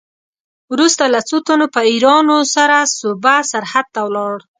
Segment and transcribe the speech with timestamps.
[0.71, 4.37] وروسته له څو تنو پیروانو سره صوبه سرحد ته ولاړ.